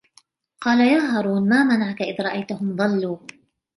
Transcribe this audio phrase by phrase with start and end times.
[0.61, 3.17] قال يا هارون ما منعك إذ رأيتهم ضلوا